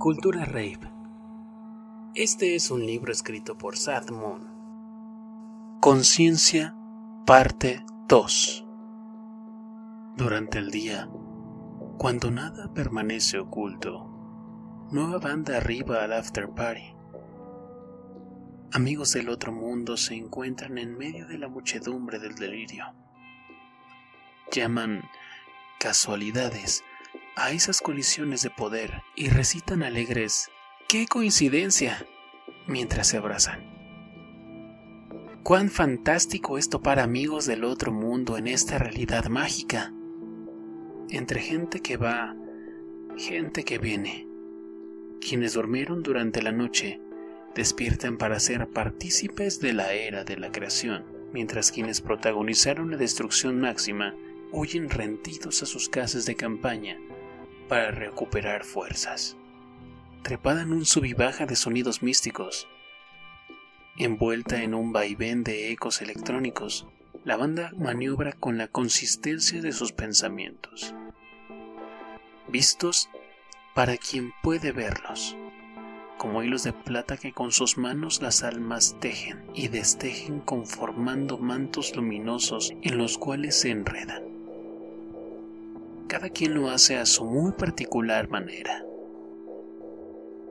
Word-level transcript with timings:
Cultura 0.00 0.46
Rave. 0.46 0.80
Este 2.14 2.54
es 2.54 2.70
un 2.70 2.86
libro 2.86 3.12
escrito 3.12 3.58
por 3.58 3.76
Sad 3.76 4.08
Moon. 4.08 4.48
Conciencia, 5.78 6.74
parte 7.26 7.84
2. 8.08 8.64
Durante 10.16 10.56
el 10.56 10.70
día, 10.70 11.10
cuando 11.98 12.30
nada 12.30 12.72
permanece 12.72 13.40
oculto, 13.40 14.88
nueva 14.90 15.18
banda 15.18 15.58
arriba 15.58 16.02
al 16.02 16.14
after 16.14 16.48
party. 16.48 16.94
Amigos 18.72 19.12
del 19.12 19.28
otro 19.28 19.52
mundo 19.52 19.98
se 19.98 20.14
encuentran 20.14 20.78
en 20.78 20.96
medio 20.96 21.26
de 21.26 21.36
la 21.36 21.48
muchedumbre 21.48 22.18
del 22.18 22.36
delirio. 22.36 22.86
Llaman 24.50 25.02
casualidades 25.78 26.84
a 27.40 27.52
esas 27.52 27.80
colisiones 27.80 28.42
de 28.42 28.50
poder 28.50 29.02
y 29.16 29.28
recitan 29.30 29.82
alegres 29.82 30.50
¡Qué 30.88 31.06
coincidencia! 31.06 32.06
mientras 32.66 33.08
se 33.08 33.16
abrazan. 33.16 33.64
Cuán 35.42 35.70
fantástico 35.70 36.58
es 36.58 36.68
topar 36.68 36.98
amigos 36.98 37.46
del 37.46 37.64
otro 37.64 37.92
mundo 37.92 38.36
en 38.36 38.46
esta 38.46 38.76
realidad 38.76 39.24
mágica. 39.28 39.90
Entre 41.08 41.40
gente 41.40 41.80
que 41.80 41.96
va, 41.96 42.36
gente 43.16 43.64
que 43.64 43.78
viene. 43.78 44.28
Quienes 45.26 45.54
durmieron 45.54 46.02
durante 46.02 46.42
la 46.42 46.52
noche 46.52 47.00
despiertan 47.54 48.18
para 48.18 48.38
ser 48.38 48.68
partícipes 48.68 49.60
de 49.60 49.72
la 49.72 49.94
era 49.94 50.24
de 50.24 50.36
la 50.36 50.52
creación, 50.52 51.06
mientras 51.32 51.72
quienes 51.72 52.02
protagonizaron 52.02 52.90
la 52.90 52.98
destrucción 52.98 53.60
máxima 53.60 54.14
huyen 54.52 54.90
rendidos 54.90 55.62
a 55.62 55.66
sus 55.66 55.88
casas 55.88 56.26
de 56.26 56.36
campaña 56.36 56.98
para 57.70 57.92
recuperar 57.92 58.64
fuerzas. 58.64 59.36
Trepada 60.24 60.62
en 60.62 60.72
un 60.72 60.84
sub 60.84 61.06
baja 61.16 61.46
de 61.46 61.54
sonidos 61.54 62.02
místicos, 62.02 62.66
envuelta 63.96 64.64
en 64.64 64.74
un 64.74 64.92
vaivén 64.92 65.44
de 65.44 65.70
ecos 65.70 66.02
electrónicos, 66.02 66.88
la 67.24 67.36
banda 67.36 67.72
maniobra 67.78 68.32
con 68.32 68.58
la 68.58 68.66
consistencia 68.66 69.62
de 69.62 69.70
sus 69.70 69.92
pensamientos, 69.92 70.96
vistos 72.48 73.08
para 73.72 73.96
quien 73.96 74.32
puede 74.42 74.72
verlos, 74.72 75.36
como 76.18 76.42
hilos 76.42 76.64
de 76.64 76.72
plata 76.72 77.18
que 77.18 77.32
con 77.32 77.52
sus 77.52 77.78
manos 77.78 78.20
las 78.20 78.42
almas 78.42 78.96
tejen 78.98 79.44
y 79.54 79.68
destejen 79.68 80.40
conformando 80.40 81.38
mantos 81.38 81.94
luminosos 81.94 82.74
en 82.82 82.98
los 82.98 83.16
cuales 83.16 83.60
se 83.60 83.70
enredan. 83.70 84.39
Cada 86.10 86.28
quien 86.28 86.54
lo 86.54 86.70
hace 86.70 86.96
a 86.96 87.06
su 87.06 87.24
muy 87.24 87.52
particular 87.52 88.28
manera. 88.28 88.84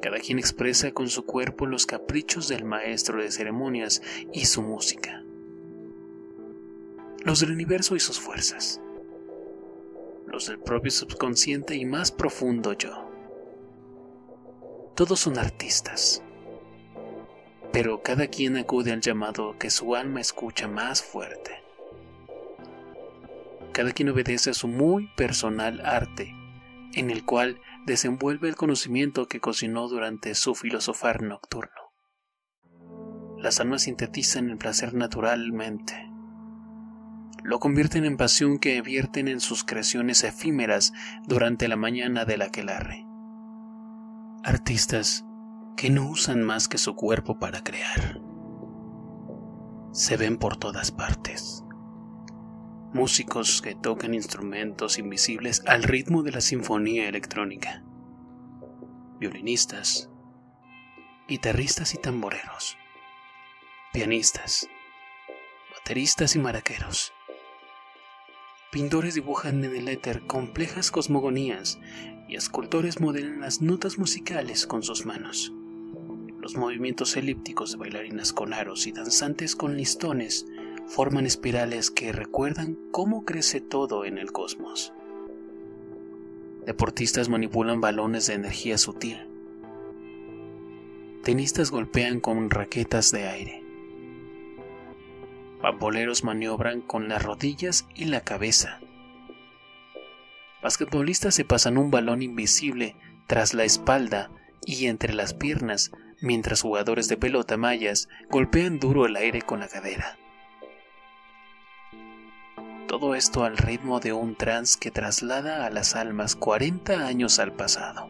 Cada 0.00 0.20
quien 0.20 0.38
expresa 0.38 0.92
con 0.92 1.08
su 1.08 1.26
cuerpo 1.26 1.66
los 1.66 1.84
caprichos 1.84 2.46
del 2.46 2.64
maestro 2.64 3.20
de 3.20 3.32
ceremonias 3.32 4.00
y 4.32 4.44
su 4.44 4.62
música. 4.62 5.24
Los 7.24 7.40
del 7.40 7.50
universo 7.50 7.96
y 7.96 8.00
sus 8.00 8.20
fuerzas. 8.20 8.80
Los 10.28 10.46
del 10.46 10.60
propio 10.60 10.92
subconsciente 10.92 11.74
y 11.74 11.84
más 11.84 12.12
profundo 12.12 12.74
yo. 12.74 13.10
Todos 14.94 15.18
son 15.18 15.38
artistas. 15.40 16.22
Pero 17.72 18.00
cada 18.04 18.28
quien 18.28 18.56
acude 18.58 18.92
al 18.92 19.00
llamado 19.00 19.58
que 19.58 19.70
su 19.70 19.96
alma 19.96 20.20
escucha 20.20 20.68
más 20.68 21.02
fuerte. 21.02 21.67
Cada 23.78 23.92
quien 23.92 24.08
obedece 24.08 24.50
a 24.50 24.54
su 24.54 24.66
muy 24.66 25.06
personal 25.16 25.80
arte, 25.86 26.34
en 26.94 27.10
el 27.10 27.24
cual 27.24 27.60
desenvuelve 27.86 28.48
el 28.48 28.56
conocimiento 28.56 29.28
que 29.28 29.38
cocinó 29.38 29.86
durante 29.86 30.34
su 30.34 30.56
filosofar 30.56 31.22
nocturno. 31.22 31.92
Las 33.38 33.60
almas 33.60 33.82
sintetizan 33.82 34.50
el 34.50 34.58
placer 34.58 34.94
naturalmente. 34.94 35.94
Lo 37.44 37.60
convierten 37.60 38.04
en 38.04 38.16
pasión 38.16 38.58
que 38.58 38.82
vierten 38.82 39.28
en 39.28 39.38
sus 39.38 39.62
creaciones 39.62 40.24
efímeras 40.24 40.92
durante 41.28 41.68
la 41.68 41.76
mañana 41.76 42.24
del 42.24 42.42
aquelarre. 42.42 43.06
Artistas 44.42 45.24
que 45.76 45.88
no 45.88 46.10
usan 46.10 46.42
más 46.42 46.66
que 46.66 46.78
su 46.78 46.96
cuerpo 46.96 47.38
para 47.38 47.62
crear. 47.62 48.20
Se 49.92 50.16
ven 50.16 50.36
por 50.36 50.56
todas 50.56 50.90
partes 50.90 51.62
músicos 52.98 53.62
que 53.62 53.76
tocan 53.76 54.12
instrumentos 54.12 54.98
invisibles 54.98 55.62
al 55.66 55.84
ritmo 55.84 56.24
de 56.24 56.32
la 56.32 56.40
sinfonía 56.40 57.08
electrónica, 57.08 57.84
violinistas, 59.20 60.10
guitarristas 61.28 61.94
y 61.94 61.98
tamboreros, 61.98 62.76
pianistas, 63.92 64.68
bateristas 65.76 66.34
y 66.34 66.40
maraqueros. 66.40 67.12
Pintores 68.72 69.14
dibujan 69.14 69.62
en 69.62 69.76
el 69.76 69.86
éter 69.86 70.26
complejas 70.26 70.90
cosmogonías 70.90 71.78
y 72.28 72.34
escultores 72.34 73.00
modelan 73.00 73.42
las 73.42 73.62
notas 73.62 73.96
musicales 73.96 74.66
con 74.66 74.82
sus 74.82 75.06
manos. 75.06 75.52
Los 76.40 76.56
movimientos 76.56 77.16
elípticos 77.16 77.70
de 77.70 77.78
bailarinas 77.78 78.32
con 78.32 78.52
aros 78.52 78.88
y 78.88 78.92
danzantes 78.92 79.54
con 79.54 79.76
listones 79.76 80.46
forman 80.88 81.26
espirales 81.26 81.90
que 81.90 82.12
recuerdan 82.12 82.76
cómo 82.90 83.24
crece 83.24 83.60
todo 83.60 84.04
en 84.04 84.18
el 84.18 84.32
cosmos. 84.32 84.92
Deportistas 86.64 87.28
manipulan 87.28 87.80
balones 87.80 88.26
de 88.26 88.34
energía 88.34 88.78
sutil. 88.78 89.26
Tenistas 91.22 91.70
golpean 91.70 92.20
con 92.20 92.50
raquetas 92.50 93.12
de 93.12 93.28
aire. 93.28 93.62
Bamboleros 95.62 96.24
maniobran 96.24 96.80
con 96.80 97.08
las 97.08 97.22
rodillas 97.22 97.86
y 97.94 98.06
la 98.06 98.22
cabeza. 98.22 98.80
Basquetbolistas 100.62 101.34
se 101.34 101.44
pasan 101.44 101.78
un 101.78 101.90
balón 101.90 102.22
invisible 102.22 102.96
tras 103.26 103.54
la 103.54 103.64
espalda 103.64 104.30
y 104.64 104.86
entre 104.86 105.12
las 105.12 105.34
piernas, 105.34 105.92
mientras 106.20 106.62
jugadores 106.62 107.08
de 107.08 107.16
pelota 107.16 107.56
mayas 107.56 108.08
golpean 108.30 108.78
duro 108.78 109.06
el 109.06 109.16
aire 109.16 109.42
con 109.42 109.60
la 109.60 109.68
cadera. 109.68 110.16
Todo 112.88 113.14
esto 113.14 113.44
al 113.44 113.58
ritmo 113.58 114.00
de 114.00 114.14
un 114.14 114.34
trance 114.34 114.78
que 114.80 114.90
traslada 114.90 115.66
a 115.66 115.70
las 115.70 115.94
almas 115.94 116.34
40 116.34 117.06
años 117.06 117.38
al 117.38 117.52
pasado, 117.52 118.08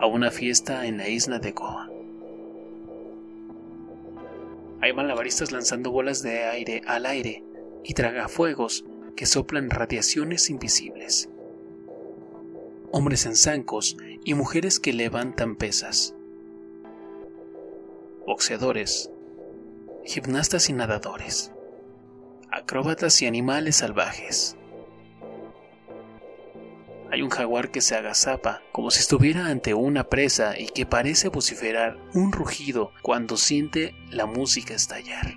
a 0.00 0.06
una 0.06 0.32
fiesta 0.32 0.84
en 0.86 0.98
la 0.98 1.08
isla 1.08 1.38
de 1.38 1.52
Goa. 1.52 1.88
Hay 4.80 4.92
malabaristas 4.92 5.52
lanzando 5.52 5.92
bolas 5.92 6.24
de 6.24 6.42
aire 6.42 6.82
al 6.88 7.06
aire 7.06 7.44
y 7.84 7.94
tragafuegos 7.94 8.84
que 9.14 9.26
soplan 9.26 9.70
radiaciones 9.70 10.50
invisibles. 10.50 11.28
Hombres 12.90 13.26
en 13.26 13.36
zancos 13.36 13.96
y 14.24 14.34
mujeres 14.34 14.80
que 14.80 14.92
levantan 14.92 15.54
pesas. 15.54 16.16
Boxeadores, 18.26 19.12
gimnastas 20.04 20.68
y 20.68 20.72
nadadores 20.72 21.53
acróbatas 22.64 23.20
y 23.20 23.26
animales 23.26 23.76
salvajes. 23.76 24.56
Hay 27.12 27.20
un 27.20 27.28
jaguar 27.28 27.70
que 27.70 27.82
se 27.82 27.94
agazapa 27.94 28.62
como 28.72 28.90
si 28.90 29.00
estuviera 29.00 29.48
ante 29.48 29.74
una 29.74 30.04
presa 30.04 30.58
y 30.58 30.68
que 30.68 30.86
parece 30.86 31.28
vociferar 31.28 31.98
un 32.14 32.32
rugido 32.32 32.90
cuando 33.02 33.36
siente 33.36 33.94
la 34.10 34.24
música 34.24 34.72
estallar. 34.72 35.34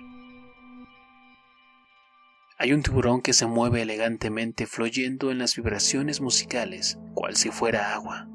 Hay 2.56 2.72
un 2.72 2.82
tiburón 2.82 3.20
que 3.20 3.34
se 3.34 3.46
mueve 3.46 3.82
elegantemente 3.82 4.66
fluyendo 4.66 5.30
en 5.30 5.38
las 5.38 5.54
vibraciones 5.54 6.22
musicales, 6.22 6.98
cual 7.12 7.36
si 7.36 7.50
fuera 7.50 7.94
agua. 7.94 8.26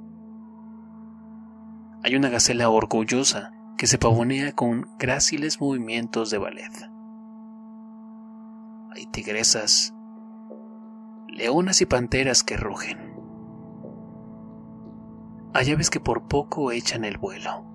Hay 2.03 2.15
una 2.15 2.29
gacela 2.29 2.69
orgullosa 2.69 3.51
que 3.75 3.87
se 3.87 3.97
pavonea 3.97 4.51
con 4.51 4.87
gráciles 4.99 5.59
movimientos 5.59 6.29
de 6.29 6.37
ballet 6.37 6.92
hay 8.95 9.07
tigresas, 9.07 9.93
leonas 11.27 11.81
y 11.81 11.85
panteras 11.85 12.43
que 12.43 12.57
rugen. 12.57 13.13
Hay 15.53 15.71
aves 15.71 15.89
que 15.89 15.99
por 15.99 16.27
poco 16.27 16.71
echan 16.71 17.03
el 17.03 17.17
vuelo. 17.17 17.65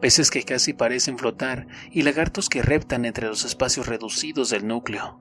Peces 0.00 0.30
que 0.30 0.44
casi 0.44 0.74
parecen 0.74 1.18
flotar 1.18 1.66
y 1.90 2.02
lagartos 2.02 2.48
que 2.48 2.62
reptan 2.62 3.04
entre 3.04 3.26
los 3.26 3.44
espacios 3.44 3.86
reducidos 3.86 4.50
del 4.50 4.66
núcleo. 4.66 5.20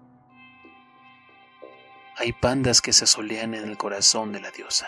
Hay 2.17 2.33
pandas 2.33 2.81
que 2.81 2.93
se 2.93 3.07
solean 3.07 3.55
en 3.55 3.67
el 3.67 3.77
corazón 3.77 4.31
de 4.31 4.41
la 4.41 4.51
diosa. 4.51 4.87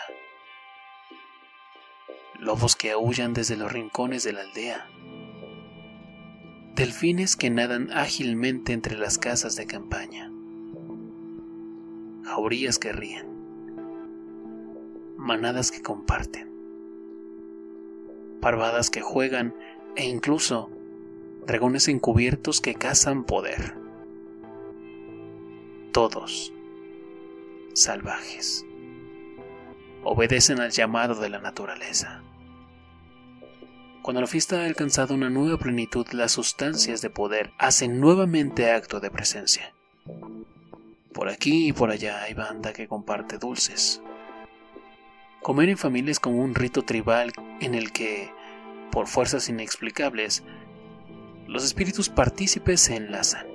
Lobos 2.38 2.76
que 2.76 2.92
aullan 2.92 3.34
desde 3.34 3.56
los 3.56 3.72
rincones 3.72 4.22
de 4.22 4.32
la 4.32 4.42
aldea 4.42 4.86
delfines 6.78 7.34
que 7.34 7.50
nadan 7.50 7.90
ágilmente 7.90 8.72
entre 8.72 8.96
las 8.96 9.18
casas 9.18 9.56
de 9.56 9.66
campaña, 9.66 10.30
jaurías 12.22 12.78
que 12.78 12.92
ríen, 12.92 13.26
manadas 15.16 15.72
que 15.72 15.82
comparten, 15.82 16.48
parvadas 18.40 18.90
que 18.90 19.00
juegan 19.00 19.56
e 19.96 20.06
incluso 20.06 20.70
dragones 21.48 21.88
encubiertos 21.88 22.60
que 22.60 22.76
cazan 22.76 23.24
poder. 23.24 23.74
Todos 25.90 26.52
salvajes. 27.72 28.64
Obedecen 30.04 30.60
al 30.60 30.70
llamado 30.70 31.16
de 31.16 31.28
la 31.28 31.40
naturaleza. 31.40 32.22
Cuando 34.08 34.22
la 34.22 34.26
fiesta 34.26 34.62
ha 34.62 34.64
alcanzado 34.64 35.12
una 35.12 35.28
nueva 35.28 35.58
plenitud, 35.58 36.06
las 36.12 36.32
sustancias 36.32 37.02
de 37.02 37.10
poder 37.10 37.50
hacen 37.58 38.00
nuevamente 38.00 38.70
acto 38.70 39.00
de 39.00 39.10
presencia. 39.10 39.74
Por 41.12 41.28
aquí 41.28 41.68
y 41.68 41.72
por 41.74 41.90
allá 41.90 42.22
hay 42.22 42.32
banda 42.32 42.72
que 42.72 42.88
comparte 42.88 43.36
dulces. 43.36 44.00
Comer 45.42 45.68
en 45.68 45.76
familia 45.76 46.10
es 46.10 46.20
como 46.20 46.38
un 46.38 46.54
rito 46.54 46.86
tribal 46.86 47.32
en 47.60 47.74
el 47.74 47.92
que, 47.92 48.30
por 48.90 49.08
fuerzas 49.08 49.50
inexplicables, 49.50 50.42
los 51.46 51.62
espíritus 51.62 52.08
partícipes 52.08 52.80
se 52.80 52.96
enlazan. 52.96 53.46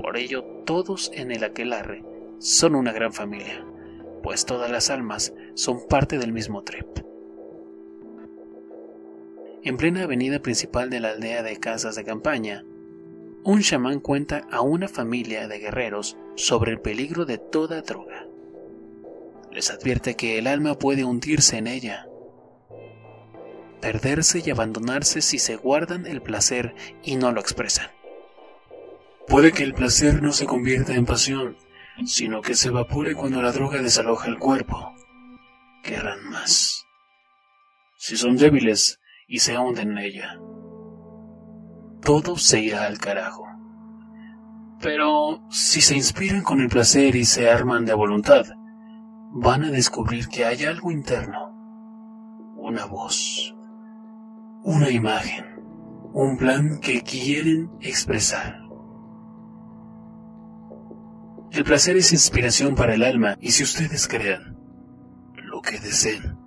Por 0.00 0.16
ello, 0.16 0.44
todos 0.64 1.10
en 1.12 1.32
el 1.32 1.42
aquelarre 1.42 2.04
son 2.38 2.76
una 2.76 2.92
gran 2.92 3.12
familia, 3.12 3.66
pues 4.22 4.46
todas 4.46 4.70
las 4.70 4.90
almas 4.90 5.34
son 5.54 5.88
parte 5.88 6.18
del 6.18 6.32
mismo 6.32 6.62
trip. 6.62 7.09
En 9.62 9.76
plena 9.76 10.04
avenida 10.04 10.40
principal 10.40 10.88
de 10.88 11.00
la 11.00 11.10
aldea 11.10 11.42
de 11.42 11.58
casas 11.58 11.94
de 11.94 12.04
campaña, 12.04 12.64
un 13.44 13.60
chamán 13.60 14.00
cuenta 14.00 14.46
a 14.50 14.62
una 14.62 14.88
familia 14.88 15.48
de 15.48 15.58
guerreros 15.58 16.16
sobre 16.34 16.72
el 16.72 16.80
peligro 16.80 17.26
de 17.26 17.36
toda 17.36 17.82
droga. 17.82 18.26
Les 19.52 19.70
advierte 19.70 20.16
que 20.16 20.38
el 20.38 20.46
alma 20.46 20.78
puede 20.78 21.04
hundirse 21.04 21.58
en 21.58 21.66
ella, 21.66 22.06
perderse 23.82 24.42
y 24.44 24.50
abandonarse 24.50 25.20
si 25.20 25.38
se 25.38 25.56
guardan 25.56 26.06
el 26.06 26.22
placer 26.22 26.74
y 27.02 27.16
no 27.16 27.32
lo 27.32 27.40
expresan. 27.40 27.90
Puede 29.26 29.52
que 29.52 29.62
el 29.62 29.74
placer 29.74 30.22
no 30.22 30.32
se 30.32 30.46
convierta 30.46 30.94
en 30.94 31.04
pasión, 31.04 31.56
sino 32.06 32.40
que 32.40 32.54
se 32.54 32.68
evapore 32.68 33.14
cuando 33.14 33.42
la 33.42 33.52
droga 33.52 33.82
desaloja 33.82 34.28
el 34.28 34.38
cuerpo. 34.38 34.94
Querrán 35.82 36.24
más. 36.30 36.84
Si 37.96 38.16
son 38.16 38.36
débiles 38.36 38.99
y 39.32 39.38
se 39.38 39.56
hunden 39.56 39.92
en 39.92 39.98
ella, 39.98 40.40
todo 42.02 42.36
se 42.36 42.58
irá 42.60 42.86
al 42.86 42.98
carajo. 42.98 43.46
Pero 44.80 45.46
si 45.50 45.80
se 45.80 45.94
inspiran 45.94 46.42
con 46.42 46.60
el 46.60 46.68
placer 46.68 47.14
y 47.14 47.24
se 47.24 47.48
arman 47.48 47.84
de 47.84 47.94
voluntad, 47.94 48.44
van 49.30 49.62
a 49.62 49.70
descubrir 49.70 50.26
que 50.26 50.44
hay 50.44 50.64
algo 50.64 50.90
interno, 50.90 51.54
una 52.56 52.86
voz, 52.86 53.54
una 54.64 54.90
imagen, 54.90 55.44
un 56.12 56.36
plan 56.36 56.80
que 56.80 57.02
quieren 57.02 57.70
expresar. 57.80 58.58
El 61.52 61.62
placer 61.62 61.96
es 61.96 62.12
inspiración 62.12 62.74
para 62.74 62.94
el 62.94 63.04
alma 63.04 63.36
y 63.40 63.52
si 63.52 63.62
ustedes 63.62 64.08
crean 64.08 64.58
lo 65.36 65.60
que 65.62 65.78
deseen, 65.78 66.39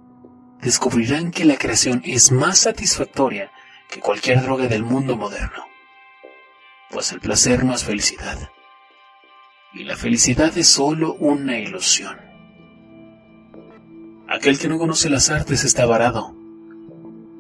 descubrirán 0.63 1.31
que 1.31 1.45
la 1.45 1.57
creación 1.57 2.01
es 2.05 2.31
más 2.31 2.59
satisfactoria 2.59 3.51
que 3.89 3.99
cualquier 3.99 4.41
droga 4.41 4.67
del 4.67 4.83
mundo 4.83 5.17
moderno. 5.17 5.65
Pues 6.89 7.11
el 7.11 7.19
placer 7.19 7.63
no 7.63 7.73
es 7.73 7.83
felicidad. 7.83 8.49
Y 9.73 9.83
la 9.83 9.95
felicidad 9.95 10.55
es 10.57 10.67
solo 10.67 11.15
una 11.15 11.59
ilusión. 11.59 12.17
Aquel 14.27 14.57
que 14.57 14.67
no 14.67 14.77
conoce 14.77 15.09
las 15.09 15.29
artes 15.29 15.63
está 15.63 15.85
varado, 15.85 16.35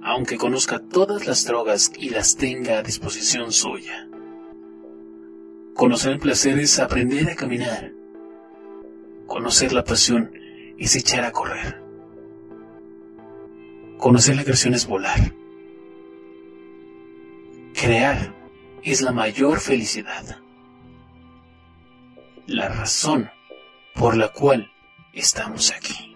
aunque 0.03 0.37
conozca 0.37 0.79
todas 0.79 1.25
las 1.25 1.45
drogas 1.45 1.91
y 1.97 2.09
las 2.09 2.35
tenga 2.35 2.77
a 2.77 2.83
disposición 2.83 3.51
suya. 3.51 4.07
Conocer 5.75 6.13
el 6.13 6.19
placer 6.19 6.59
es 6.59 6.79
aprender 6.79 7.29
a 7.29 7.35
caminar. 7.35 7.91
Conocer 9.25 9.73
la 9.73 9.83
pasión 9.83 10.31
es 10.77 10.95
echar 10.95 11.23
a 11.23 11.31
correr. 11.31 11.82
Conocer 14.03 14.35
la 14.35 14.43
creación 14.43 14.73
es 14.73 14.85
volar. 14.85 15.33
Crear 17.73 18.35
es 18.83 19.01
la 19.01 19.13
mayor 19.13 19.61
felicidad. 19.61 20.41
La 22.45 22.67
razón 22.67 23.31
por 23.95 24.17
la 24.17 24.27
cual 24.33 24.69
estamos 25.13 25.71
aquí. 25.71 26.12